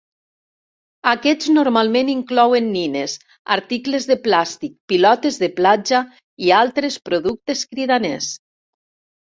Aquests 1.11 1.49
normalment 1.57 2.09
inclouen 2.13 2.71
nines, 2.77 3.15
articles 3.57 4.09
de 4.13 4.19
plàstic, 4.25 4.75
pilotes 4.95 5.41
de 5.45 5.53
platja 5.61 6.05
i 6.49 6.53
altres 6.65 7.01
productes 7.11 7.65
cridaners. 7.75 8.37